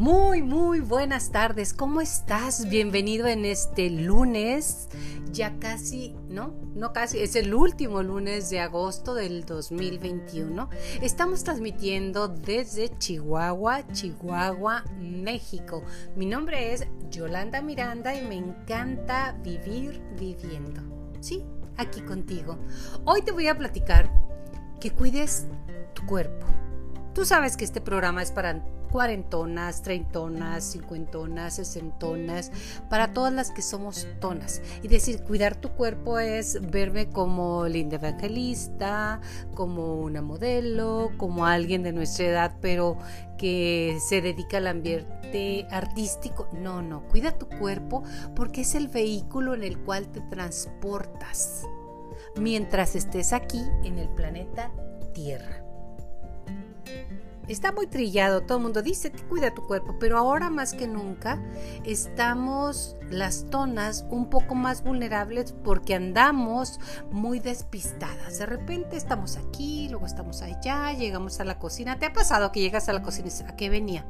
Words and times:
Muy, 0.00 0.40
muy 0.40 0.80
buenas 0.80 1.30
tardes. 1.30 1.74
¿Cómo 1.74 2.00
estás? 2.00 2.70
Bienvenido 2.70 3.26
en 3.26 3.44
este 3.44 3.90
lunes. 3.90 4.88
Ya 5.30 5.58
casi, 5.58 6.16
¿no? 6.30 6.54
No 6.74 6.94
casi, 6.94 7.18
es 7.18 7.36
el 7.36 7.52
último 7.52 8.02
lunes 8.02 8.48
de 8.48 8.60
agosto 8.60 9.12
del 9.12 9.44
2021. 9.44 10.70
Estamos 11.02 11.44
transmitiendo 11.44 12.28
desde 12.28 12.96
Chihuahua, 12.96 13.86
Chihuahua, 13.92 14.84
México. 14.98 15.84
Mi 16.16 16.24
nombre 16.24 16.72
es 16.72 16.86
Yolanda 17.10 17.60
Miranda 17.60 18.14
y 18.14 18.26
me 18.26 18.36
encanta 18.36 19.36
vivir 19.42 20.00
viviendo. 20.18 20.80
Sí, 21.20 21.44
aquí 21.76 22.00
contigo. 22.00 22.56
Hoy 23.04 23.20
te 23.20 23.32
voy 23.32 23.48
a 23.48 23.58
platicar 23.58 24.10
que 24.80 24.92
cuides 24.92 25.46
tu 25.92 26.06
cuerpo. 26.06 26.46
Tú 27.12 27.26
sabes 27.26 27.58
que 27.58 27.66
este 27.66 27.82
programa 27.82 28.22
es 28.22 28.32
para 28.32 28.64
cuarentonas, 28.90 29.82
treintonas, 29.82 30.72
cincuentonas, 30.72 31.54
sesentonas, 31.54 32.50
para 32.88 33.12
todas 33.12 33.32
las 33.32 33.50
que 33.50 33.62
somos 33.62 34.06
tonas. 34.20 34.60
Y 34.82 34.88
decir, 34.88 35.22
cuidar 35.22 35.56
tu 35.56 35.70
cuerpo 35.70 36.18
es 36.18 36.58
verme 36.70 37.08
como 37.08 37.66
linda 37.66 37.96
evangelista, 37.96 39.20
como 39.54 40.00
una 40.00 40.22
modelo, 40.22 41.12
como 41.16 41.46
alguien 41.46 41.82
de 41.82 41.92
nuestra 41.92 42.26
edad, 42.26 42.56
pero 42.60 42.96
que 43.38 43.98
se 44.06 44.20
dedica 44.20 44.58
al 44.58 44.66
ambiente 44.66 45.66
artístico. 45.70 46.48
No, 46.52 46.82
no, 46.82 47.08
cuida 47.08 47.38
tu 47.38 47.48
cuerpo 47.48 48.02
porque 48.34 48.62
es 48.62 48.74
el 48.74 48.88
vehículo 48.88 49.54
en 49.54 49.64
el 49.64 49.78
cual 49.78 50.08
te 50.08 50.20
transportas 50.20 51.62
mientras 52.36 52.94
estés 52.96 53.32
aquí 53.32 53.62
en 53.84 53.98
el 53.98 54.08
planeta 54.08 54.70
Tierra 55.12 55.69
está 57.52 57.72
muy 57.72 57.86
trillado, 57.86 58.42
todo 58.42 58.58
el 58.58 58.64
mundo 58.64 58.82
dice 58.82 59.12
cuida 59.28 59.52
tu 59.52 59.66
cuerpo, 59.66 59.96
pero 59.98 60.16
ahora 60.16 60.50
más 60.50 60.74
que 60.74 60.86
nunca 60.86 61.42
estamos 61.84 62.96
las 63.10 63.46
tonas 63.50 64.06
un 64.10 64.30
poco 64.30 64.54
más 64.54 64.82
vulnerables 64.82 65.52
porque 65.64 65.94
andamos 65.94 66.78
muy 67.10 67.40
despistadas. 67.40 68.38
De 68.38 68.46
repente 68.46 68.96
estamos 68.96 69.36
aquí, 69.36 69.88
luego 69.90 70.06
estamos 70.06 70.42
allá, 70.42 70.92
llegamos 70.92 71.40
a 71.40 71.44
la 71.44 71.58
cocina. 71.58 71.98
¿Te 71.98 72.06
ha 72.06 72.12
pasado 72.12 72.52
que 72.52 72.60
llegas 72.60 72.88
a 72.88 72.92
la 72.92 73.02
cocina 73.02 73.26
y 73.26 73.30
dices, 73.30 73.48
¿a 73.48 73.56
qué 73.56 73.68
venía? 73.68 74.06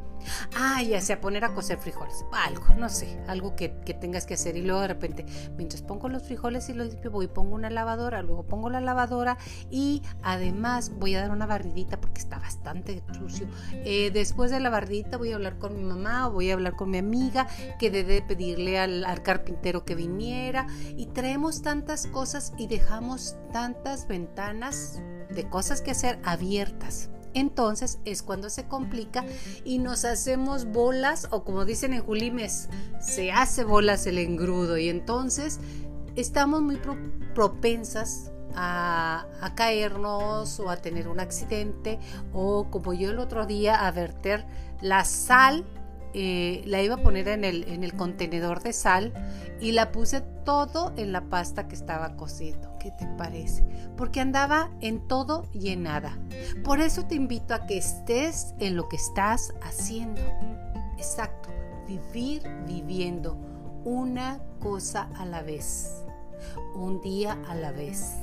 Ah, 0.55 0.83
ya 0.83 1.01
sea 1.01 1.21
poner 1.21 1.45
a 1.45 1.55
cocer 1.55 1.79
frijoles. 1.79 2.25
Algo, 2.33 2.75
no 2.77 2.89
sé, 2.89 3.19
algo 3.27 3.57
que, 3.57 3.69
tengas 3.69 4.27
que 4.27 4.35
hacer. 4.35 4.57
Y 4.57 4.63
luego 4.63 4.81
de 4.83 4.89
repente, 4.89 5.25
mientras 5.57 5.83
pongo 5.83 6.09
los 6.09 6.23
frijoles 6.23 6.69
y 6.69 6.75
los 6.75 6.89
limpio, 6.89 7.11
voy 7.11 7.25
y 7.27 7.29
pongo 7.29 7.55
una 7.55 7.71
lavadora, 7.71 8.23
luego 8.23 8.45
pongo 8.45 8.71
la 8.71 8.81
lavadora 8.81 9.39
y 9.71 10.03
además 10.23 10.93
voy 10.99 11.15
a 11.15 11.23
dar 11.23 11.31
una 11.31 11.47
barridita 11.47 12.01
porque 12.01 12.21
está 12.21 12.39
bastante 12.39 13.03
Eh, 13.85 14.11
después 14.13 14.51
de 14.51 14.61
la 14.61 14.71
barridita 14.71 15.17
voy 15.17 15.33
a 15.33 15.37
hablar 15.37 15.59
con 15.59 15.77
mi 15.77 15.83
mamá 15.83 16.29
o 16.29 16.33
voy 16.33 16.51
a 16.51 16.55
hablar 16.55 16.77
con 16.77 16.91
mi 16.91 16.99
amiga 16.99 17.47
que 17.79 17.91
debe 17.91 18.23
pedirle 18.23 18.79
al 18.79 19.23
carpintero 19.23 19.85
que 19.85 19.95
viniera. 19.95 20.67
Y 20.97 21.07
traemos 21.07 21.63
tantas 21.63 22.07
cosas 22.07 22.53
y 22.59 22.67
dejamos 22.67 23.37
tantas 23.53 24.09
ventanas 24.09 25.01
de 25.31 25.49
cosas 25.49 25.83
que 25.83 25.93
hacer 25.93 26.19
abiertas. 26.25 27.11
Entonces 27.35 28.01
es 28.05 28.23
cuando 28.23 28.51
se 28.51 28.65
complica 28.65 29.25
y 29.65 29.79
nos 29.79 30.05
hacemos 30.05 30.67
bolas 30.67 31.29
o 31.31 31.45
como 31.45 31.65
dicen 31.65 31.95
en 31.95 32.03
Julimes, 32.03 32.69
se 33.01 33.31
hace 33.31 33.65
bolas 33.65 34.07
el 34.07 34.19
engrudo. 34.19 34.79
Y 34.79 34.89
entonces 34.89 35.61
estamos 36.17 36.63
muy 36.63 36.81
propensas 37.35 38.33
a, 38.55 39.27
caernos 39.55 40.61
o 40.61 40.71
a 40.71 40.77
tener 40.77 41.09
un 41.09 41.21
accidente 41.21 41.99
o 42.33 42.69
como 42.71 42.93
yo 42.93 43.11
el 43.11 43.19
otro 43.19 43.47
día 43.47 43.87
a 43.87 43.91
verter 43.91 44.47
la 44.81 45.05
sal 45.05 45.65
eh, 46.13 46.63
la 46.67 46.83
iba 46.83 46.97
a 46.97 47.03
poner 47.03 47.29
en 47.29 47.45
el, 47.45 47.65
en 47.69 47.85
el 47.85 47.95
contenedor 47.95 48.63
de 48.63 48.73
sal 48.73 49.13
y 49.61 49.73
la 49.73 49.93
puse 49.93 50.23
todo 50.45 50.93
en 50.97 51.13
la 51.13 51.23
pasta 51.29 51.69
que 51.69 51.77
estaba 51.77 52.17
cociendo. 52.17 52.77
¿Qué 52.81 52.91
te 52.91 53.07
parece? 53.07 53.65
Porque 53.97 54.21
andaba 54.21 54.71
en 54.81 55.07
todo 55.07 55.49
y 55.53 55.69
en 55.69 55.85
nada. 55.85 56.19
Por 56.65 56.81
eso 56.81 57.07
te 57.07 57.15
invito 57.15 57.55
a 57.55 57.67
que 57.67 57.77
estés 57.79 58.55
en 58.59 58.75
lo 58.75 58.89
que 58.89 58.97
estás 58.97 59.55
haciendo. 59.63 60.23
Exacto, 60.97 61.51
vivir 61.87 62.43
viviendo 62.67 63.37
una 63.85 64.41
cosa 64.59 65.09
a 65.17 65.25
la 65.27 65.43
vez, 65.43 66.05
un 66.75 67.01
día 67.01 67.39
a 67.49 67.55
la 67.55 67.71
vez 67.71 68.17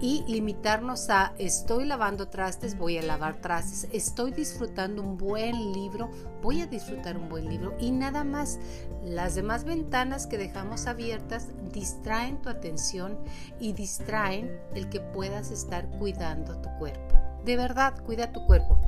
y 0.00 0.24
limitarnos 0.26 1.10
a 1.10 1.34
estoy 1.38 1.84
lavando 1.84 2.28
trastes, 2.28 2.76
voy 2.76 2.98
a 2.98 3.02
lavar 3.02 3.40
trastes, 3.40 3.88
estoy 3.92 4.32
disfrutando 4.32 5.02
un 5.02 5.16
buen 5.16 5.72
libro, 5.72 6.10
voy 6.42 6.60
a 6.60 6.66
disfrutar 6.66 7.16
un 7.16 7.28
buen 7.28 7.48
libro 7.48 7.74
y 7.78 7.90
nada 7.90 8.24
más. 8.24 8.58
Las 9.04 9.34
demás 9.34 9.64
ventanas 9.64 10.26
que 10.26 10.38
dejamos 10.38 10.86
abiertas 10.86 11.48
distraen 11.72 12.40
tu 12.40 12.48
atención 12.48 13.18
y 13.58 13.72
distraen 13.72 14.60
el 14.74 14.88
que 14.88 15.00
puedas 15.00 15.50
estar 15.50 15.88
cuidando 15.98 16.56
tu 16.60 16.68
cuerpo. 16.78 17.18
De 17.44 17.56
verdad, 17.56 17.94
cuida 18.04 18.32
tu 18.32 18.44
cuerpo. 18.46 18.78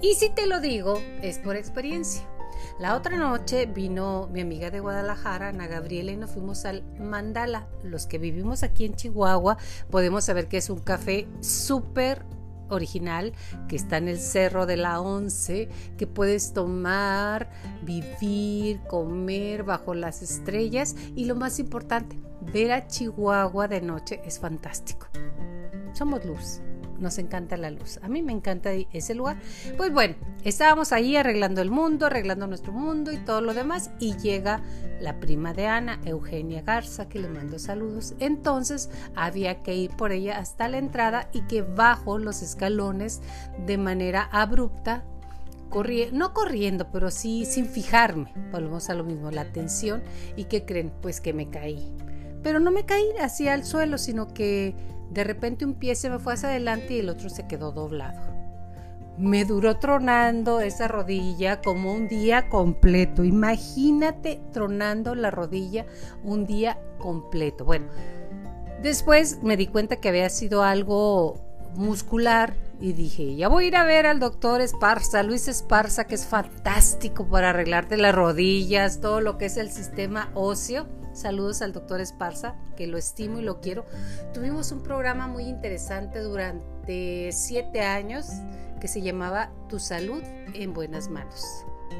Y 0.00 0.14
si 0.14 0.30
te 0.30 0.46
lo 0.46 0.60
digo, 0.60 1.00
es 1.22 1.38
por 1.38 1.56
experiencia. 1.56 2.22
La 2.78 2.96
otra 2.96 3.16
noche 3.16 3.66
vino 3.66 4.28
mi 4.32 4.40
amiga 4.40 4.70
de 4.70 4.80
Guadalajara, 4.80 5.48
Ana 5.48 5.66
Gabriela, 5.66 6.12
y 6.12 6.16
nos 6.16 6.30
fuimos 6.30 6.64
al 6.64 6.82
Mandala. 6.98 7.68
Los 7.82 8.06
que 8.06 8.18
vivimos 8.18 8.62
aquí 8.62 8.84
en 8.84 8.94
Chihuahua 8.94 9.58
podemos 9.90 10.24
saber 10.24 10.48
que 10.48 10.58
es 10.58 10.70
un 10.70 10.80
café 10.80 11.28
súper 11.40 12.24
original 12.68 13.32
que 13.68 13.76
está 13.76 13.96
en 13.98 14.08
el 14.08 14.18
Cerro 14.18 14.66
de 14.66 14.76
la 14.76 15.00
Once, 15.00 15.68
que 15.98 16.06
puedes 16.06 16.52
tomar, 16.52 17.50
vivir, 17.82 18.80
comer 18.88 19.64
bajo 19.64 19.94
las 19.94 20.22
estrellas 20.22 20.94
y 21.16 21.24
lo 21.24 21.34
más 21.34 21.58
importante, 21.58 22.18
ver 22.52 22.72
a 22.72 22.86
Chihuahua 22.86 23.68
de 23.68 23.80
noche 23.80 24.20
es 24.24 24.38
fantástico. 24.38 25.08
Somos 25.92 26.24
luz 26.24 26.60
nos 27.00 27.18
encanta 27.18 27.56
la 27.56 27.70
luz. 27.70 27.98
A 28.02 28.08
mí 28.08 28.22
me 28.22 28.32
encanta 28.32 28.70
ese 28.92 29.14
lugar. 29.14 29.38
Pues 29.76 29.92
bueno, 29.92 30.14
estábamos 30.44 30.92
ahí 30.92 31.16
arreglando 31.16 31.62
el 31.62 31.70
mundo, 31.70 32.06
arreglando 32.06 32.46
nuestro 32.46 32.72
mundo 32.72 33.12
y 33.12 33.18
todo 33.18 33.40
lo 33.40 33.54
demás. 33.54 33.90
Y 33.98 34.16
llega 34.16 34.62
la 35.00 35.18
prima 35.18 35.52
de 35.52 35.66
Ana, 35.66 36.00
Eugenia 36.04 36.62
Garza, 36.62 37.08
que 37.08 37.18
le 37.18 37.28
mando 37.28 37.58
saludos. 37.58 38.14
Entonces 38.18 38.90
había 39.14 39.62
que 39.62 39.74
ir 39.74 39.90
por 39.96 40.12
ella 40.12 40.38
hasta 40.38 40.68
la 40.68 40.78
entrada 40.78 41.28
y 41.32 41.42
que 41.42 41.62
bajo 41.62 42.18
los 42.18 42.42
escalones 42.42 43.20
de 43.66 43.78
manera 43.78 44.28
abrupta 44.32 45.04
no 46.12 46.34
corriendo, 46.34 46.90
pero 46.90 47.10
sí 47.10 47.46
sin 47.46 47.66
fijarme, 47.66 48.32
volvemos 48.50 48.90
a 48.90 48.94
lo 48.94 49.04
mismo, 49.04 49.30
la 49.30 49.42
atención 49.42 50.02
y 50.36 50.44
que 50.44 50.64
creen, 50.64 50.92
pues 51.00 51.20
que 51.20 51.32
me 51.32 51.48
caí. 51.48 51.94
Pero 52.42 52.58
no 52.58 52.70
me 52.70 52.84
caí 52.84 53.08
hacia 53.20 53.54
el 53.54 53.64
suelo, 53.64 53.98
sino 53.98 54.28
que 54.34 54.74
de 55.10 55.24
repente 55.24 55.64
un 55.64 55.74
pie 55.74 55.94
se 55.94 56.08
me 56.08 56.18
fue 56.18 56.34
hacia 56.34 56.50
adelante 56.50 56.94
y 56.94 57.00
el 57.00 57.08
otro 57.08 57.28
se 57.28 57.46
quedó 57.46 57.72
doblado. 57.72 58.20
Me 59.18 59.44
duró 59.44 59.76
tronando 59.78 60.60
esa 60.60 60.88
rodilla 60.88 61.60
como 61.60 61.92
un 61.92 62.08
día 62.08 62.48
completo. 62.48 63.24
Imagínate 63.24 64.40
tronando 64.52 65.14
la 65.14 65.30
rodilla 65.30 65.84
un 66.22 66.46
día 66.46 66.78
completo. 66.98 67.64
Bueno, 67.64 67.86
después 68.82 69.42
me 69.42 69.56
di 69.56 69.66
cuenta 69.66 69.96
que 69.96 70.08
había 70.08 70.30
sido 70.30 70.62
algo 70.62 71.38
muscular 71.74 72.54
y 72.80 72.94
dije, 72.94 73.36
ya 73.36 73.48
voy 73.48 73.64
a 73.64 73.68
ir 73.68 73.76
a 73.76 73.84
ver 73.84 74.06
al 74.06 74.20
doctor 74.20 74.62
Esparza, 74.62 75.22
Luis 75.22 75.48
Esparza, 75.48 76.04
que 76.04 76.14
es 76.14 76.24
fantástico 76.24 77.28
para 77.28 77.50
arreglarte 77.50 77.96
las 77.98 78.14
rodillas, 78.14 79.00
todo 79.00 79.20
lo 79.20 79.36
que 79.36 79.46
es 79.46 79.58
el 79.58 79.70
sistema 79.70 80.30
óseo. 80.34 80.86
Saludos 81.20 81.60
al 81.60 81.74
doctor 81.74 82.00
Esparza, 82.00 82.54
que 82.78 82.86
lo 82.86 82.96
estimo 82.96 83.40
y 83.40 83.42
lo 83.42 83.60
quiero. 83.60 83.84
Tuvimos 84.32 84.72
un 84.72 84.82
programa 84.82 85.26
muy 85.26 85.42
interesante 85.42 86.20
durante 86.20 87.30
siete 87.32 87.82
años 87.82 88.30
que 88.80 88.88
se 88.88 89.02
llamaba 89.02 89.52
Tu 89.68 89.78
salud 89.80 90.22
en 90.54 90.72
buenas 90.72 91.10
manos. 91.10 91.44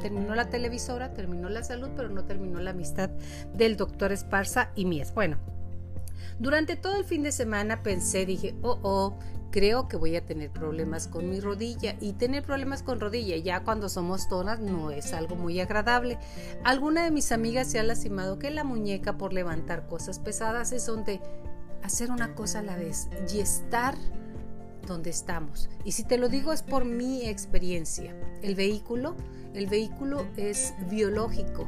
Terminó 0.00 0.34
la 0.34 0.48
televisora, 0.48 1.12
terminó 1.12 1.50
la 1.50 1.62
salud, 1.62 1.90
pero 1.94 2.08
no 2.08 2.24
terminó 2.24 2.60
la 2.60 2.70
amistad 2.70 3.10
del 3.52 3.76
doctor 3.76 4.10
Esparza 4.10 4.70
y 4.74 4.86
mías. 4.86 5.12
Bueno, 5.12 5.36
durante 6.38 6.76
todo 6.76 6.96
el 6.96 7.04
fin 7.04 7.22
de 7.22 7.32
semana 7.32 7.82
pensé, 7.82 8.26
dije, 8.26 8.54
oh, 8.62 8.78
oh, 8.82 9.18
creo 9.50 9.88
que 9.88 9.96
voy 9.96 10.16
a 10.16 10.24
tener 10.24 10.50
problemas 10.50 11.08
con 11.08 11.28
mi 11.28 11.40
rodilla 11.40 11.96
y 12.00 12.12
tener 12.12 12.42
problemas 12.42 12.82
con 12.82 13.00
rodilla 13.00 13.36
ya 13.36 13.64
cuando 13.64 13.88
somos 13.88 14.28
tonas 14.28 14.60
no 14.60 14.90
es 14.90 15.12
algo 15.12 15.36
muy 15.36 15.60
agradable. 15.60 16.18
Alguna 16.64 17.04
de 17.04 17.10
mis 17.10 17.32
amigas 17.32 17.68
se 17.70 17.78
ha 17.78 17.82
lastimado 17.82 18.38
que 18.38 18.50
la 18.50 18.64
muñeca 18.64 19.18
por 19.18 19.32
levantar 19.32 19.86
cosas 19.86 20.18
pesadas 20.18 20.72
es 20.72 20.86
donde 20.86 21.20
hacer 21.82 22.10
una 22.10 22.34
cosa 22.34 22.60
a 22.60 22.62
la 22.62 22.76
vez 22.76 23.08
y 23.32 23.40
estar 23.40 23.96
donde 24.86 25.10
estamos. 25.10 25.68
Y 25.84 25.92
si 25.92 26.04
te 26.04 26.18
lo 26.18 26.28
digo 26.28 26.52
es 26.52 26.62
por 26.62 26.84
mi 26.84 27.26
experiencia. 27.28 28.14
El 28.42 28.54
vehículo, 28.54 29.16
el 29.54 29.66
vehículo 29.66 30.26
es 30.36 30.74
biológico. 30.88 31.66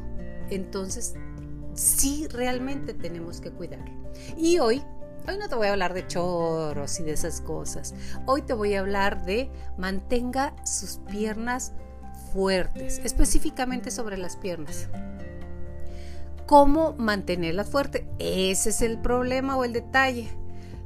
Entonces, 0.51 1.15
sí 1.75 2.27
realmente 2.29 2.95
tenemos 2.95 3.41
que 3.41 3.51
cuidarlo. 3.51 4.02
Y 4.37 4.59
hoy 4.59 4.83
Hoy 5.29 5.39
no 5.39 5.49
te 5.49 5.55
voy 5.55 5.69
a 5.69 5.71
hablar 5.71 5.95
de 5.95 6.05
choros 6.09 6.99
y 6.99 7.05
de 7.05 7.13
esas 7.13 7.41
cosas. 7.41 7.95
Hoy 8.27 8.43
te 8.43 8.55
voy 8.55 8.75
a 8.75 8.81
hablar 8.81 9.25
de 9.25 9.53
mantenga 9.79 10.53
sus 10.65 10.97
piernas 11.09 11.75
fuertes, 12.33 13.01
específicamente 13.05 13.93
sobre 13.93 14.17
las 14.17 14.37
piernas. 14.37 14.89
¿Cómo 16.47 16.95
mantenerlas 16.99 17.69
fuertes? 17.69 18.03
Ese 18.19 18.71
es 18.71 18.83
el 18.83 18.99
problema 18.99 19.57
o 19.57 19.65
el 19.65 19.73
detalle. 19.73 20.29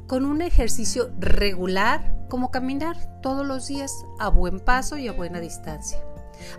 Con 0.06 0.26
un 0.26 0.42
ejercicio 0.42 1.10
regular, 1.18 2.14
como 2.28 2.50
caminar 2.50 3.20
todos 3.22 3.46
los 3.46 3.66
días 3.68 3.90
a 4.18 4.28
buen 4.28 4.60
paso 4.60 4.98
y 4.98 5.08
a 5.08 5.12
buena 5.12 5.40
distancia. 5.40 5.98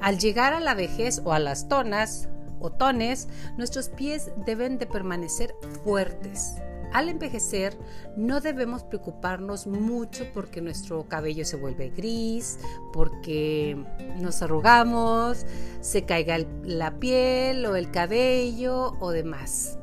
Al 0.01 0.17
llegar 0.17 0.53
a 0.53 0.59
la 0.59 0.73
vejez 0.73 1.21
o 1.23 1.31
a 1.31 1.39
las 1.39 1.67
tonas 1.67 2.27
o 2.59 2.71
tones, 2.71 3.27
nuestros 3.57 3.89
pies 3.89 4.31
deben 4.45 4.77
de 4.77 4.87
permanecer 4.87 5.53
fuertes, 5.83 6.55
al 6.93 7.09
envejecer 7.09 7.77
no 8.15 8.39
debemos 8.39 8.83
preocuparnos 8.83 9.67
mucho 9.67 10.25
porque 10.33 10.61
nuestro 10.61 11.07
cabello 11.07 11.45
se 11.45 11.57
vuelve 11.57 11.89
gris, 11.89 12.59
porque 12.93 13.77
nos 14.17 14.41
arrugamos, 14.41 15.45
se 15.81 16.05
caiga 16.05 16.37
la 16.63 16.97
piel 16.99 17.65
o 17.65 17.75
el 17.75 17.91
cabello 17.91 18.93
o 18.99 19.11
demás. 19.11 19.77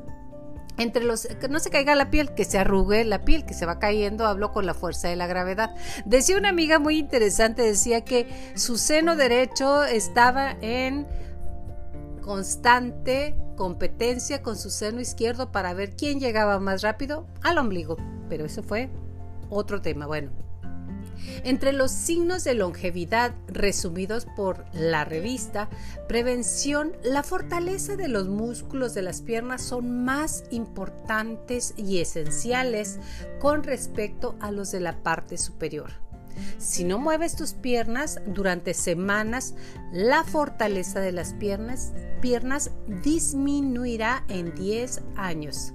Entre 0.77 1.05
los 1.05 1.25
que 1.25 1.47
no 1.47 1.59
se 1.59 1.69
caiga 1.69 1.95
la 1.95 2.11
piel, 2.11 2.33
que 2.33 2.43
se 2.43 2.57
arrugue 2.57 3.05
la 3.05 3.23
piel, 3.23 3.45
que 3.45 3.53
se 3.53 3.65
va 3.65 3.79
cayendo, 3.79 4.25
hablo 4.25 4.51
con 4.51 4.65
la 4.65 4.73
fuerza 4.73 5.07
de 5.07 5.15
la 5.15 5.25
gravedad. 5.25 5.73
Decía 6.05 6.37
una 6.37 6.49
amiga 6.49 6.79
muy 6.79 6.97
interesante, 6.97 7.61
decía 7.61 8.03
que 8.03 8.27
su 8.55 8.77
seno 8.77 9.15
derecho 9.15 9.85
estaba 9.85 10.51
en 10.59 11.07
constante 12.25 13.35
competencia 13.55 14.41
con 14.41 14.57
su 14.57 14.71
seno 14.71 14.99
izquierdo 14.99 15.51
para 15.51 15.75
ver 15.75 15.95
quién 15.95 16.19
llegaba 16.19 16.59
más 16.59 16.81
rápido 16.81 17.27
al 17.43 17.59
ombligo. 17.59 17.97
Pero 18.29 18.45
eso 18.45 18.63
fue 18.63 18.89
otro 19.51 19.79
tema. 19.83 20.07
Bueno, 20.07 20.31
entre 21.43 21.71
los 21.71 21.91
signos 21.91 22.43
de 22.43 22.55
longevidad 22.55 23.35
resumidos 23.47 24.25
por 24.35 24.65
la 24.73 25.05
revista 25.05 25.69
Prevención, 26.07 26.93
la 27.03 27.21
fortaleza 27.21 27.95
de 27.95 28.07
los 28.07 28.27
músculos 28.27 28.95
de 28.95 29.03
las 29.03 29.21
piernas 29.21 29.61
son 29.61 30.03
más 30.03 30.45
importantes 30.49 31.75
y 31.77 31.99
esenciales 31.99 32.99
con 33.39 33.63
respecto 33.63 34.35
a 34.39 34.51
los 34.51 34.71
de 34.71 34.79
la 34.79 35.03
parte 35.03 35.37
superior. 35.37 36.04
Si 36.57 36.83
no 36.83 36.99
mueves 36.99 37.35
tus 37.35 37.53
piernas 37.53 38.21
durante 38.25 38.73
semanas, 38.73 39.55
la 39.91 40.23
fortaleza 40.23 40.99
de 40.99 41.11
las 41.11 41.33
piernas, 41.33 41.93
piernas 42.21 42.71
disminuirá 43.03 44.23
en 44.29 44.53
10 44.55 45.01
años. 45.15 45.73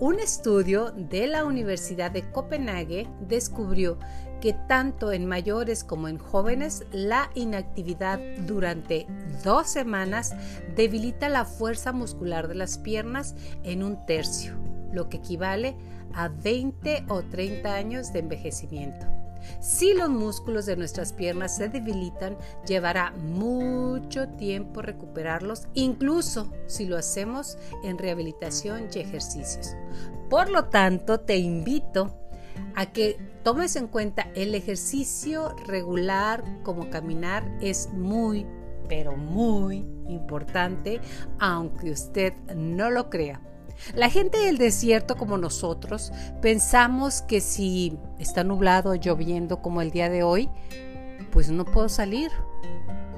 Un 0.00 0.18
estudio 0.20 0.92
de 0.92 1.26
la 1.26 1.44
Universidad 1.44 2.10
de 2.10 2.30
Copenhague 2.30 3.08
descubrió 3.20 3.98
que 4.40 4.52
tanto 4.52 5.12
en 5.12 5.26
mayores 5.26 5.84
como 5.84 6.08
en 6.08 6.18
jóvenes 6.18 6.84
la 6.92 7.30
inactividad 7.34 8.20
durante 8.46 9.06
dos 9.44 9.68
semanas 9.68 10.34
debilita 10.74 11.28
la 11.28 11.44
fuerza 11.44 11.92
muscular 11.92 12.48
de 12.48 12.54
las 12.54 12.78
piernas 12.78 13.34
en 13.64 13.82
un 13.82 14.04
tercio, 14.06 14.54
lo 14.92 15.08
que 15.08 15.18
equivale 15.18 15.76
a 16.12 16.28
20 16.28 17.06
o 17.08 17.22
30 17.22 17.74
años 17.74 18.12
de 18.12 18.20
envejecimiento. 18.20 19.15
Si 19.60 19.94
los 19.94 20.08
músculos 20.08 20.66
de 20.66 20.76
nuestras 20.76 21.12
piernas 21.12 21.56
se 21.56 21.68
debilitan, 21.68 22.36
llevará 22.66 23.12
mucho 23.12 24.28
tiempo 24.28 24.82
recuperarlos, 24.82 25.68
incluso 25.74 26.52
si 26.66 26.86
lo 26.86 26.96
hacemos 26.96 27.58
en 27.84 27.98
rehabilitación 27.98 28.88
y 28.94 28.98
ejercicios. 28.98 29.74
Por 30.28 30.50
lo 30.50 30.64
tanto, 30.66 31.20
te 31.20 31.36
invito 31.36 32.14
a 32.74 32.86
que 32.86 33.18
tomes 33.42 33.76
en 33.76 33.86
cuenta 33.86 34.28
el 34.34 34.54
ejercicio 34.54 35.54
regular 35.66 36.42
como 36.62 36.90
caminar 36.90 37.44
es 37.60 37.90
muy, 37.92 38.46
pero 38.88 39.16
muy 39.16 39.84
importante, 40.08 41.00
aunque 41.38 41.90
usted 41.90 42.34
no 42.54 42.90
lo 42.90 43.08
crea. 43.10 43.40
La 43.94 44.10
gente 44.10 44.38
del 44.38 44.58
desierto 44.58 45.16
como 45.16 45.38
nosotros 45.38 46.12
pensamos 46.40 47.22
que 47.22 47.40
si 47.40 47.98
está 48.18 48.44
nublado 48.44 48.94
lloviendo 48.94 49.60
como 49.60 49.82
el 49.82 49.90
día 49.90 50.08
de 50.08 50.22
hoy, 50.22 50.48
pues 51.30 51.50
no 51.50 51.64
puedo 51.64 51.88
salir. 51.88 52.30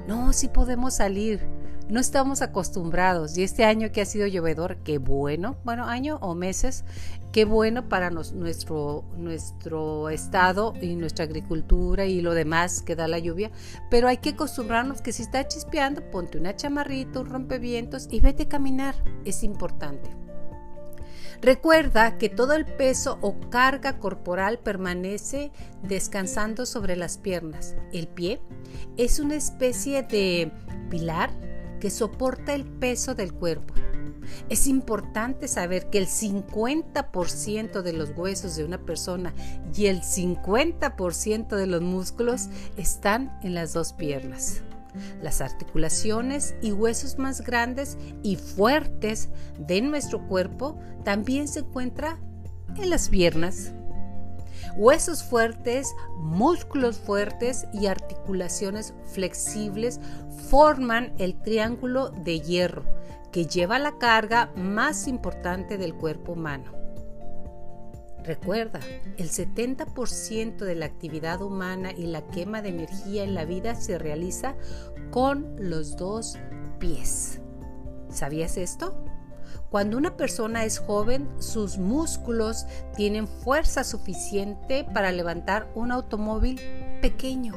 No, 0.07 0.33
sí 0.33 0.47
podemos 0.47 0.95
salir. 0.95 1.47
No 1.89 1.99
estamos 1.99 2.43
acostumbrados. 2.43 3.35
Y 3.37 3.43
este 3.43 3.63
año 3.63 3.91
que 3.91 4.01
ha 4.01 4.05
sido 4.05 4.27
llovedor, 4.27 4.77
qué 4.83 4.99
bueno, 4.99 5.57
bueno, 5.63 5.85
año 5.85 6.17
o 6.21 6.35
meses, 6.35 6.85
qué 7.31 7.45
bueno 7.45 7.89
para 7.89 8.11
nuestro, 8.11 9.05
nuestro 9.17 10.09
estado 10.09 10.73
y 10.81 10.95
nuestra 10.95 11.25
agricultura 11.25 12.05
y 12.05 12.21
lo 12.21 12.35
demás 12.35 12.83
que 12.83 12.95
da 12.95 13.07
la 13.07 13.17
lluvia. 13.17 13.49
Pero 13.89 14.07
hay 14.07 14.17
que 14.17 14.29
acostumbrarnos 14.29 15.01
que 15.01 15.13
si 15.13 15.23
está 15.23 15.47
chispeando, 15.47 16.11
ponte 16.11 16.37
una 16.37 16.55
chamarrita, 16.55 17.21
un 17.21 17.29
rompevientos 17.29 18.07
y 18.11 18.19
vete 18.19 18.43
a 18.43 18.49
caminar. 18.49 18.95
Es 19.25 19.43
importante. 19.43 20.11
Recuerda 21.41 22.17
que 22.17 22.27
todo 22.27 22.53
el 22.53 22.65
peso 22.65 23.17
o 23.21 23.39
carga 23.49 23.97
corporal 23.97 24.59
permanece 24.59 25.51
descansando 25.83 26.65
sobre 26.65 26.97
las 26.97 27.17
piernas. 27.17 27.75
El 27.93 28.07
pie 28.07 28.41
es 28.97 29.19
una 29.19 29.35
especie 29.35 30.03
de 30.03 30.51
pilar 30.89 31.31
que 31.79 31.89
soporta 31.89 32.53
el 32.53 32.65
peso 32.65 33.15
del 33.15 33.33
cuerpo. 33.33 33.73
Es 34.49 34.67
importante 34.67 35.47
saber 35.47 35.89
que 35.89 35.97
el 35.97 36.07
50% 36.07 37.81
de 37.81 37.93
los 37.93 38.11
huesos 38.15 38.55
de 38.57 38.65
una 38.65 38.77
persona 38.79 39.33
y 39.73 39.85
el 39.87 40.01
50% 40.01 41.55
de 41.55 41.67
los 41.67 41.81
músculos 41.81 42.49
están 42.77 43.39
en 43.43 43.53
las 43.55 43.73
dos 43.73 43.93
piernas. 43.93 44.61
Las 45.21 45.41
articulaciones 45.41 46.55
y 46.61 46.71
huesos 46.71 47.17
más 47.17 47.41
grandes 47.41 47.97
y 48.23 48.35
fuertes 48.35 49.29
de 49.57 49.81
nuestro 49.81 50.27
cuerpo 50.27 50.79
también 51.03 51.47
se 51.47 51.59
encuentran 51.59 52.17
en 52.77 52.89
las 52.89 53.09
piernas. 53.09 53.73
Huesos 54.75 55.23
fuertes, 55.23 55.93
músculos 56.17 56.97
fuertes 56.97 57.67
y 57.73 57.87
articulaciones 57.87 58.93
flexibles 59.13 59.99
forman 60.49 61.13
el 61.17 61.41
triángulo 61.41 62.09
de 62.09 62.39
hierro 62.39 62.83
que 63.31 63.45
lleva 63.45 63.79
la 63.79 63.97
carga 63.97 64.51
más 64.55 65.07
importante 65.07 65.77
del 65.77 65.95
cuerpo 65.95 66.33
humano. 66.33 66.78
Recuerda, 68.29 68.79
el 69.17 69.31
70% 69.31 70.57
de 70.57 70.75
la 70.75 70.85
actividad 70.85 71.41
humana 71.41 71.91
y 71.91 72.05
la 72.05 72.27
quema 72.27 72.61
de 72.61 72.69
energía 72.69 73.23
en 73.23 73.33
la 73.33 73.43
vida 73.43 73.73
se 73.73 73.97
realiza 73.97 74.53
con 75.09 75.55
los 75.57 75.97
dos 75.97 76.37
pies. 76.77 77.41
¿Sabías 78.11 78.57
esto? 78.57 79.03
Cuando 79.71 79.97
una 79.97 80.15
persona 80.15 80.63
es 80.63 80.77
joven, 80.77 81.27
sus 81.39 81.79
músculos 81.79 82.67
tienen 82.95 83.27
fuerza 83.27 83.83
suficiente 83.83 84.83
para 84.83 85.11
levantar 85.11 85.71
un 85.73 85.91
automóvil 85.91 86.61
pequeño. 87.01 87.55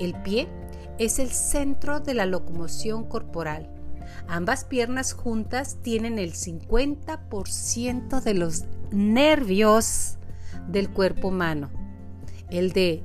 El 0.00 0.14
pie 0.22 0.48
es 0.96 1.18
el 1.18 1.28
centro 1.28 2.00
de 2.00 2.14
la 2.14 2.24
locomoción 2.24 3.04
corporal. 3.04 3.68
Ambas 4.28 4.64
piernas 4.64 5.12
juntas 5.12 5.76
tienen 5.82 6.18
el 6.18 6.32
50% 6.32 8.22
de 8.22 8.32
los 8.32 8.64
nervios 8.90 10.18
del 10.68 10.90
cuerpo 10.90 11.28
humano, 11.28 11.70
el 12.50 12.72
de 12.72 13.02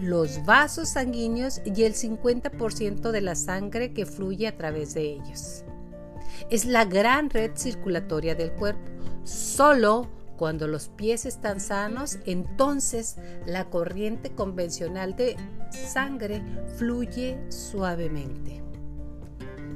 los 0.00 0.44
vasos 0.44 0.90
sanguíneos 0.90 1.60
y 1.64 1.84
el 1.84 1.94
50% 1.94 3.10
de 3.10 3.20
la 3.20 3.34
sangre 3.34 3.92
que 3.92 4.06
fluye 4.06 4.46
a 4.46 4.56
través 4.56 4.94
de 4.94 5.12
ellos. 5.12 5.64
Es 6.48 6.64
la 6.64 6.84
gran 6.84 7.28
red 7.30 7.52
circulatoria 7.54 8.34
del 8.34 8.52
cuerpo. 8.52 8.90
Solo 9.24 10.08
cuando 10.36 10.66
los 10.66 10.88
pies 10.88 11.26
están 11.26 11.60
sanos, 11.60 12.18
entonces 12.24 13.16
la 13.46 13.66
corriente 13.68 14.30
convencional 14.30 15.14
de 15.14 15.36
sangre 15.70 16.42
fluye 16.78 17.38
suavemente 17.50 18.69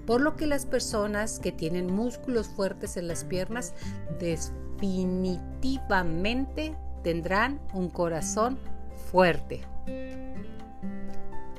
por 0.07 0.21
lo 0.21 0.37
que 0.37 0.47
las 0.47 0.67
personas 0.67 1.39
que 1.39 1.53
tienen 1.53 1.93
músculos 1.93 2.49
fuertes 2.49 2.97
en 2.97 3.09
las 3.09 3.25
piernas 3.25 3.75
definitivamente 4.21 6.77
tendrán 7.03 7.61
un 7.73 7.91
corazón 7.91 8.59
fuerte. 9.11 9.63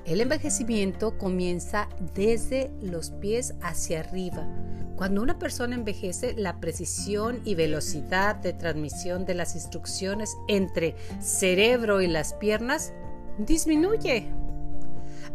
El 0.05 0.21
envejecimiento 0.21 1.17
comienza 1.17 1.89
desde 2.13 2.71
los 2.81 3.09
pies 3.09 3.55
hacia 3.61 4.01
arriba. 4.01 4.47
Cuando 4.95 5.21
una 5.21 5.39
persona 5.39 5.75
envejece, 5.75 6.35
la 6.37 6.59
precisión 6.59 7.41
y 7.43 7.55
velocidad 7.55 8.35
de 8.35 8.53
transmisión 8.53 9.25
de 9.25 9.33
las 9.33 9.55
instrucciones 9.55 10.37
entre 10.47 10.95
cerebro 11.19 12.01
y 12.01 12.07
las 12.07 12.33
piernas 12.35 12.93
disminuye. 13.39 14.27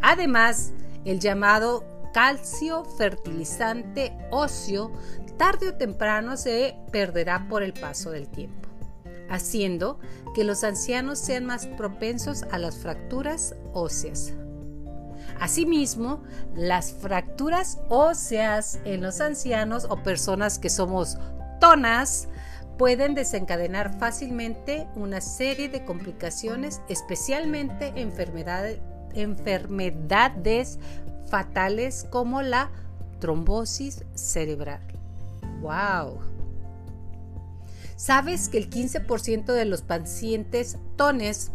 Además, 0.01 0.73
el 1.05 1.21
llamado 1.21 1.85
calcio 2.13 2.85
fertilizante 2.85 4.17
óseo 4.31 4.93
tarde 5.41 5.71
o 5.71 5.75
temprano 5.75 6.37
se 6.37 6.77
perderá 6.93 7.49
por 7.49 7.63
el 7.63 7.73
paso 7.73 8.11
del 8.11 8.29
tiempo, 8.29 8.69
haciendo 9.31 9.99
que 10.35 10.45
los 10.45 10.65
ancianos 10.65 11.19
sean 11.19 11.47
más 11.47 11.67
propensos 11.67 12.43
a 12.51 12.59
las 12.59 12.77
fracturas 12.77 13.55
óseas. 13.73 14.35
Asimismo, 15.41 16.23
las 16.55 16.93
fracturas 16.93 17.79
óseas 17.89 18.81
en 18.85 19.01
los 19.01 19.23
ancianos 19.23 19.87
o 19.89 20.03
personas 20.03 20.59
que 20.59 20.69
somos 20.69 21.17
tonas 21.59 22.29
pueden 22.77 23.15
desencadenar 23.15 23.99
fácilmente 23.99 24.89
una 24.95 25.23
serie 25.23 25.71
de 25.71 25.87
complicaciones, 25.87 26.83
especialmente 26.91 27.95
enfermedades, 27.97 28.81
enfermedades 29.15 30.79
fatales 31.31 32.07
como 32.11 32.43
la 32.43 32.71
trombosis 33.21 34.05
cerebral. 34.15 34.81
¡Wow! 35.63 36.19
¿Sabes 37.97 38.49
que 38.49 38.59
el 38.59 38.71
15% 38.71 39.53
de 39.53 39.65
los 39.65 39.83
pacientes 39.83 40.79
tones 40.97 41.53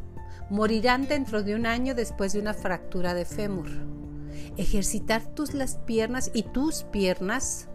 morirán 0.49 1.07
dentro 1.07 1.43
de 1.43 1.55
un 1.55 1.65
año 1.65 1.95
después 1.95 2.33
de 2.33 2.39
una 2.39 2.53
fractura 2.53 3.13
de 3.13 3.25
fémur? 3.25 3.67
Ejercitar 4.57 5.23
tus 5.33 5.53
las 5.53 5.75
piernas 5.75 6.31
y 6.33 6.43
tus 6.43 6.83
piernas 6.83 7.67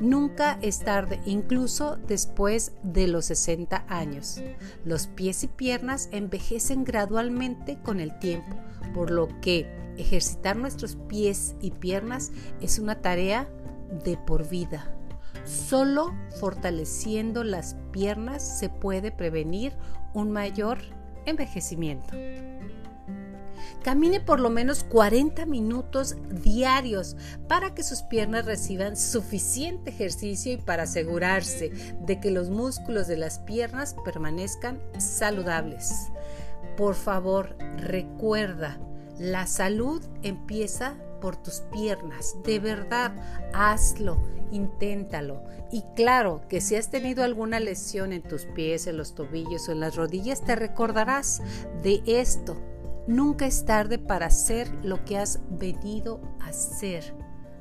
Nunca 0.00 0.58
es 0.62 0.80
tarde, 0.80 1.20
incluso 1.26 1.96
después 1.96 2.72
de 2.82 3.06
los 3.06 3.26
60 3.26 3.84
años. 3.88 4.40
Los 4.84 5.06
pies 5.06 5.44
y 5.44 5.48
piernas 5.48 6.08
envejecen 6.12 6.84
gradualmente 6.84 7.78
con 7.82 8.00
el 8.00 8.18
tiempo, 8.18 8.56
por 8.94 9.10
lo 9.10 9.28
que 9.40 9.66
ejercitar 9.96 10.56
nuestros 10.56 10.96
pies 11.08 11.54
y 11.60 11.70
piernas 11.70 12.32
es 12.60 12.78
una 12.78 13.00
tarea 13.00 13.48
de 14.04 14.16
por 14.16 14.48
vida. 14.48 14.92
Solo 15.44 16.12
fortaleciendo 16.40 17.44
las 17.44 17.76
piernas 17.92 18.58
se 18.58 18.68
puede 18.68 19.12
prevenir 19.12 19.72
un 20.12 20.32
mayor 20.32 20.78
envejecimiento. 21.24 22.14
Camine 23.82 24.20
por 24.20 24.40
lo 24.40 24.50
menos 24.50 24.82
40 24.84 25.46
minutos 25.46 26.16
diarios 26.42 27.16
para 27.48 27.74
que 27.74 27.84
sus 27.84 28.02
piernas 28.02 28.44
reciban 28.44 28.96
suficiente 28.96 29.90
ejercicio 29.90 30.52
y 30.52 30.56
para 30.56 30.84
asegurarse 30.84 31.70
de 32.00 32.18
que 32.18 32.30
los 32.30 32.50
músculos 32.50 33.06
de 33.06 33.16
las 33.16 33.38
piernas 33.38 33.94
permanezcan 34.04 34.80
saludables. 34.98 36.10
Por 36.76 36.94
favor, 36.94 37.56
recuerda, 37.76 38.78
la 39.18 39.46
salud 39.46 40.02
empieza 40.22 40.96
por 41.20 41.36
tus 41.36 41.60
piernas. 41.72 42.36
De 42.44 42.58
verdad, 42.58 43.12
hazlo, 43.54 44.18
inténtalo. 44.50 45.42
Y 45.70 45.82
claro 45.94 46.42
que 46.48 46.60
si 46.60 46.76
has 46.76 46.90
tenido 46.90 47.24
alguna 47.24 47.60
lesión 47.60 48.12
en 48.12 48.22
tus 48.22 48.46
pies, 48.46 48.86
en 48.86 48.96
los 48.96 49.14
tobillos 49.14 49.68
o 49.68 49.72
en 49.72 49.80
las 49.80 49.96
rodillas, 49.96 50.42
te 50.42 50.54
recordarás 50.54 51.42
de 51.82 52.02
esto 52.06 52.56
Nunca 53.06 53.46
es 53.46 53.64
tarde 53.64 53.98
para 53.98 54.26
hacer 54.26 54.68
lo 54.82 55.04
que 55.04 55.18
has 55.18 55.40
venido 55.48 56.20
a 56.40 56.48
hacer. 56.48 57.14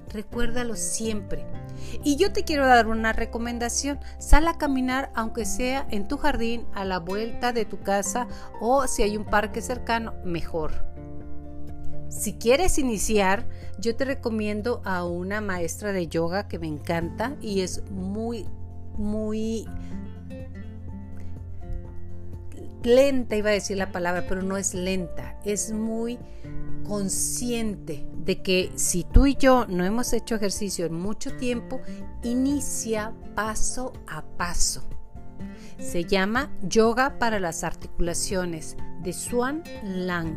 Recuérdalo 0.10 0.76
siempre. 0.76 1.46
Y 2.04 2.16
yo 2.16 2.32
te 2.32 2.44
quiero 2.44 2.66
dar 2.66 2.88
una 2.88 3.14
recomendación. 3.14 4.00
Sal 4.18 4.48
a 4.48 4.58
caminar 4.58 5.12
aunque 5.14 5.46
sea 5.46 5.88
en 5.92 6.08
tu 6.08 6.18
jardín, 6.18 6.66
a 6.74 6.86
la 6.86 7.00
vuelta 7.00 7.54
de 7.54 7.66
tu 7.66 7.82
casa 7.82 8.28
o 8.60 8.88
si 8.88 9.04
hay 9.04 9.18
un 9.18 9.26
parque 9.26 9.62
cercano, 9.62 10.14
mejor. 10.24 10.86
Si 12.10 12.34
quieres 12.34 12.78
iniciar, 12.78 13.48
yo 13.78 13.96
te 13.96 14.06
recomiendo 14.06 14.82
a 14.86 15.06
una 15.06 15.42
maestra 15.42 15.92
de 15.92 16.08
yoga 16.08 16.48
que 16.48 16.60
me 16.60 16.68
encanta 16.68 17.36
y 17.42 17.62
es 17.62 17.84
muy, 17.92 18.48
muy 18.98 19.68
lenta, 22.86 23.36
iba 23.36 23.50
a 23.50 23.54
decir 23.54 23.78
la 23.78 23.92
palabra, 23.92 24.26
pero 24.28 24.42
no 24.42 24.58
es 24.58 24.74
lenta, 24.74 25.40
es 25.44 25.72
muy 25.72 26.20
consciente 26.84 28.06
de 28.16 28.42
que 28.42 28.72
si 28.76 29.04
tú 29.04 29.26
y 29.26 29.36
yo 29.36 29.66
no 29.68 29.84
hemos 29.84 30.14
hecho 30.14 30.36
ejercicio 30.36 30.86
en 30.86 30.94
mucho 30.94 31.36
tiempo, 31.38 31.82
inicia 32.24 33.14
paso 33.36 33.94
a 34.08 34.24
paso. 34.38 34.84
Se 35.80 36.06
llama 36.06 36.52
Yoga 36.62 37.20
para 37.20 37.40
las 37.40 37.64
Articulaciones 37.64 38.78
de 39.02 39.14
Swan 39.14 39.64
Lang. 39.84 40.36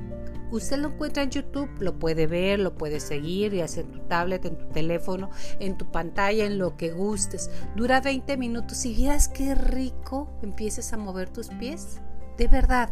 Usted 0.50 0.78
lo 0.78 0.88
encuentra 0.88 1.23
en 1.23 1.31
YouTube, 1.31 1.71
lo 1.78 1.99
puede 1.99 2.26
ver, 2.26 2.59
lo 2.59 2.76
puede 2.76 3.00
seguir, 3.00 3.52
y 3.52 3.61
hacer 3.61 3.85
en 3.85 3.93
tu 3.93 3.99
tablet, 4.09 4.45
en 4.47 4.57
tu 4.57 4.67
teléfono, 4.69 5.28
en 5.61 5.76
tu 5.76 5.90
pantalla, 5.90 6.47
en 6.47 6.59
lo 6.59 6.76
que 6.76 6.90
gustes. 6.90 7.50
Dura 7.76 8.00
20 8.00 8.37
minutos 8.38 8.85
y 8.87 8.95
vieras 8.95 9.28
qué 9.28 9.55
rico 9.55 10.31
empieces 10.43 10.93
a 10.95 10.97
mover 10.97 11.28
tus 11.28 11.49
pies 11.49 12.00
de 12.38 12.47
verdad, 12.47 12.88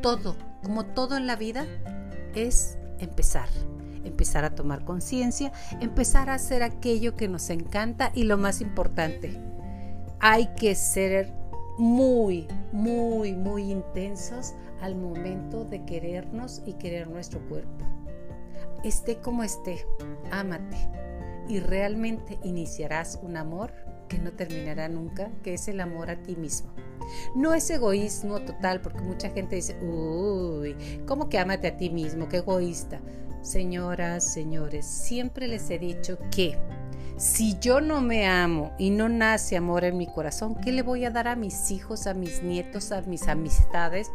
todo, 0.00 0.34
como 0.62 0.86
todo 0.86 1.18
en 1.18 1.26
la 1.26 1.36
vida, 1.36 1.66
es 2.34 2.78
empezar. 2.98 3.48
Empezar 4.02 4.44
a 4.44 4.54
tomar 4.54 4.84
conciencia, 4.86 5.52
empezar 5.80 6.30
a 6.30 6.34
hacer 6.34 6.62
aquello 6.62 7.14
que 7.14 7.28
nos 7.28 7.50
encanta 7.50 8.10
y 8.14 8.24
lo 8.24 8.38
más 8.38 8.62
importante, 8.62 9.38
hay 10.20 10.46
que 10.54 10.74
ser 10.74 11.34
muy, 11.76 12.48
muy, 12.72 13.34
muy 13.34 13.70
intensos 13.70 14.54
al 14.80 14.96
momento 14.96 15.64
de 15.64 15.84
querernos 15.84 16.62
y 16.64 16.72
querer 16.74 17.08
nuestro 17.08 17.46
cuerpo. 17.48 17.84
Esté 18.84 19.18
como 19.18 19.42
esté, 19.42 19.84
ámate 20.30 20.76
y 21.48 21.60
realmente 21.60 22.38
iniciarás 22.42 23.18
un 23.22 23.36
amor 23.36 23.72
que 24.08 24.18
no 24.18 24.32
terminará 24.32 24.88
nunca, 24.88 25.30
que 25.42 25.54
es 25.54 25.68
el 25.68 25.80
amor 25.80 26.10
a 26.10 26.22
ti 26.22 26.36
mismo. 26.36 26.72
No 27.34 27.54
es 27.54 27.70
egoísmo 27.70 28.40
total, 28.40 28.80
porque 28.80 29.00
mucha 29.00 29.30
gente 29.30 29.56
dice, 29.56 29.78
uy, 29.80 30.76
¿cómo 31.06 31.28
que 31.28 31.38
amate 31.38 31.68
a 31.68 31.76
ti 31.76 31.90
mismo? 31.90 32.28
Qué 32.28 32.38
egoísta. 32.38 33.00
Señoras, 33.42 34.24
señores, 34.24 34.84
siempre 34.84 35.46
les 35.46 35.70
he 35.70 35.78
dicho 35.78 36.18
que 36.30 36.58
si 37.16 37.58
yo 37.58 37.80
no 37.80 38.00
me 38.00 38.28
amo 38.28 38.72
y 38.78 38.90
no 38.90 39.08
nace 39.08 39.56
amor 39.56 39.84
en 39.84 39.96
mi 39.96 40.06
corazón, 40.06 40.54
¿qué 40.54 40.70
le 40.70 40.82
voy 40.82 41.04
a 41.04 41.10
dar 41.10 41.26
a 41.26 41.36
mis 41.36 41.70
hijos, 41.70 42.06
a 42.06 42.14
mis 42.14 42.42
nietos, 42.42 42.92
a 42.92 43.02
mis 43.02 43.26
amistades? 43.26 44.10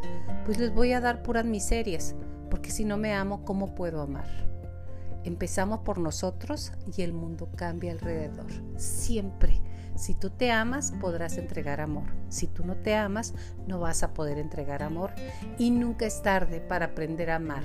Pues 0.45 0.57
les 0.57 0.73
voy 0.73 0.93
a 0.93 1.01
dar 1.01 1.21
puras 1.21 1.45
miserias, 1.45 2.15
porque 2.49 2.71
si 2.71 2.85
no 2.85 2.97
me 2.97 3.13
amo, 3.13 3.43
¿cómo 3.43 3.75
puedo 3.75 4.01
amar? 4.01 4.27
Empezamos 5.25 5.79
por 5.79 5.99
nosotros 5.99 6.71
y 6.95 7.01
el 7.01 7.13
mundo 7.13 7.49
cambia 7.55 7.91
alrededor. 7.91 8.47
Siempre. 8.77 9.61
Si 9.95 10.15
tú 10.15 10.29
te 10.31 10.51
amas, 10.51 10.91
podrás 10.99 11.37
entregar 11.37 11.79
amor. 11.79 12.05
Si 12.29 12.47
tú 12.47 12.65
no 12.65 12.75
te 12.75 12.95
amas, 12.95 13.33
no 13.67 13.79
vas 13.79 14.03
a 14.03 14.13
poder 14.13 14.39
entregar 14.39 14.81
amor. 14.81 15.11
Y 15.57 15.71
nunca 15.71 16.05
es 16.05 16.21
tarde 16.21 16.59
para 16.59 16.87
aprender 16.87 17.29
a 17.29 17.35
amar. 17.35 17.63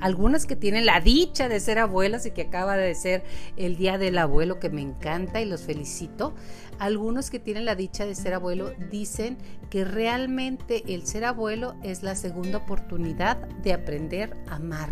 Algunas 0.00 0.46
que 0.46 0.56
tienen 0.56 0.86
la 0.86 1.00
dicha 1.00 1.48
de 1.48 1.60
ser 1.60 1.78
abuelas 1.78 2.24
y 2.24 2.30
que 2.30 2.42
acaba 2.42 2.76
de 2.76 2.94
ser 2.94 3.22
el 3.56 3.76
día 3.76 3.98
del 3.98 4.18
abuelo, 4.18 4.58
que 4.58 4.70
me 4.70 4.80
encanta 4.80 5.40
y 5.40 5.44
los 5.44 5.62
felicito. 5.62 6.34
Algunos 6.78 7.30
que 7.30 7.38
tienen 7.38 7.66
la 7.66 7.74
dicha 7.74 8.06
de 8.06 8.14
ser 8.14 8.32
abuelo 8.32 8.72
dicen 8.90 9.36
que 9.68 9.84
realmente 9.84 10.94
el 10.94 11.06
ser 11.06 11.24
abuelo 11.24 11.76
es 11.82 12.02
la 12.02 12.16
segunda 12.16 12.58
oportunidad 12.58 13.36
de 13.62 13.74
aprender 13.74 14.36
a 14.48 14.56
amar. 14.56 14.88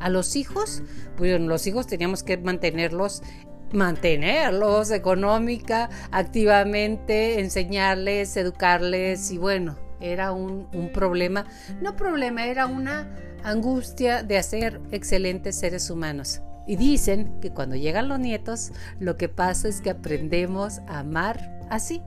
A 0.00 0.08
los 0.08 0.34
hijos, 0.34 0.82
pues 1.18 1.38
los 1.38 1.66
hijos 1.66 1.86
teníamos 1.86 2.22
que 2.22 2.38
mantenerlos 2.38 3.22
mantenerlos 3.72 4.90
económica, 4.90 5.90
activamente, 6.10 7.40
enseñarles, 7.40 8.36
educarles 8.36 9.30
y 9.30 9.38
bueno, 9.38 9.76
era 10.00 10.32
un, 10.32 10.68
un, 10.72 10.92
problema, 10.92 11.46
no 11.80 11.96
problema, 11.96 12.46
era 12.46 12.66
una 12.66 13.14
angustia 13.44 14.22
de 14.22 14.38
hacer 14.38 14.80
excelentes 14.90 15.58
seres 15.58 15.90
humanos. 15.90 16.40
Y 16.66 16.76
dicen 16.76 17.40
que 17.40 17.50
cuando 17.50 17.76
llegan 17.76 18.08
los 18.08 18.20
nietos, 18.20 18.72
lo 18.98 19.16
que 19.16 19.28
pasa 19.28 19.68
es 19.68 19.80
que 19.80 19.90
aprendemos 19.90 20.80
a 20.86 21.00
amar 21.00 21.58
así, 21.68 22.02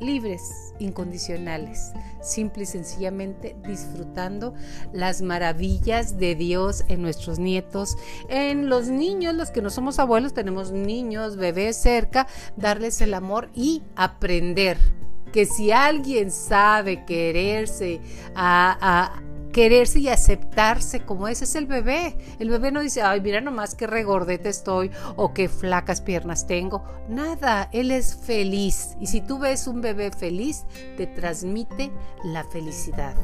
libres, 0.00 0.74
incondicionales, 0.78 1.92
simple 2.22 2.64
y 2.64 2.66
sencillamente 2.66 3.56
disfrutando 3.66 4.54
las 4.92 5.22
maravillas 5.22 6.18
de 6.18 6.34
Dios 6.34 6.84
en 6.88 7.02
nuestros 7.02 7.38
nietos, 7.38 7.96
en 8.28 8.68
los 8.68 8.88
niños, 8.88 9.34
los 9.34 9.50
que 9.50 9.62
no 9.62 9.70
somos 9.70 9.98
abuelos, 9.98 10.34
tenemos 10.34 10.72
niños, 10.72 11.36
bebés 11.36 11.76
cerca, 11.76 12.26
darles 12.56 13.00
el 13.00 13.14
amor 13.14 13.50
y 13.54 13.82
aprender 13.96 14.78
que 15.32 15.46
si 15.46 15.72
alguien 15.72 16.30
sabe 16.30 17.04
quererse 17.04 18.00
a, 18.36 19.20
quererse 19.54 20.00
y 20.00 20.08
aceptarse 20.08 21.04
como 21.04 21.28
es, 21.28 21.40
es 21.40 21.54
el 21.54 21.66
bebé. 21.66 22.18
El 22.40 22.50
bebé 22.50 22.72
no 22.72 22.80
dice, 22.80 23.02
ay, 23.02 23.20
mira 23.20 23.40
nomás 23.40 23.76
qué 23.76 23.86
regordete 23.86 24.48
estoy 24.48 24.90
o 25.14 25.32
qué 25.32 25.48
flacas 25.48 26.00
piernas 26.00 26.48
tengo. 26.48 26.84
Nada, 27.08 27.70
él 27.72 27.92
es 27.92 28.16
feliz. 28.16 28.96
Y 29.00 29.06
si 29.06 29.20
tú 29.20 29.38
ves 29.38 29.68
un 29.68 29.80
bebé 29.80 30.10
feliz, 30.10 30.64
te 30.96 31.06
transmite 31.06 31.92
la 32.24 32.42
felicidad. 32.42 33.14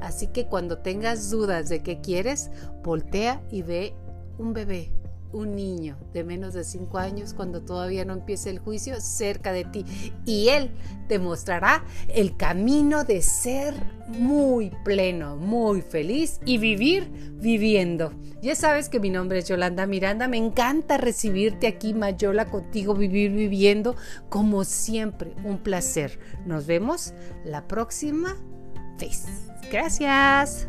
Así 0.00 0.26
que 0.26 0.46
cuando 0.46 0.78
tengas 0.78 1.30
dudas 1.30 1.68
de 1.68 1.84
qué 1.84 2.00
quieres, 2.00 2.50
voltea 2.82 3.40
y 3.52 3.62
ve 3.62 3.94
un 4.38 4.54
bebé 4.54 4.92
un 5.32 5.56
niño 5.56 5.96
de 6.12 6.24
menos 6.24 6.54
de 6.54 6.64
5 6.64 6.98
años 6.98 7.34
cuando 7.34 7.62
todavía 7.62 8.04
no 8.04 8.14
empiece 8.14 8.50
el 8.50 8.58
juicio 8.58 9.00
cerca 9.00 9.52
de 9.52 9.64
ti 9.64 9.84
y 10.24 10.48
Él 10.48 10.70
te 11.08 11.18
mostrará 11.18 11.84
el 12.08 12.36
camino 12.36 13.04
de 13.04 13.22
ser 13.22 13.74
muy 14.08 14.70
pleno, 14.84 15.36
muy 15.36 15.82
feliz 15.82 16.40
y 16.44 16.58
vivir 16.58 17.10
viviendo. 17.40 18.12
Ya 18.42 18.54
sabes 18.54 18.88
que 18.88 19.00
mi 19.00 19.10
nombre 19.10 19.38
es 19.38 19.48
Yolanda 19.48 19.86
Miranda, 19.86 20.28
me 20.28 20.36
encanta 20.36 20.96
recibirte 20.96 21.66
aquí 21.66 21.94
Mayola 21.94 22.46
contigo, 22.46 22.94
vivir 22.94 23.32
viviendo 23.32 23.96
como 24.28 24.64
siempre, 24.64 25.34
un 25.44 25.58
placer. 25.58 26.18
Nos 26.44 26.66
vemos 26.66 27.14
la 27.44 27.66
próxima 27.66 28.36
vez. 28.98 29.26
Gracias. 29.70 30.68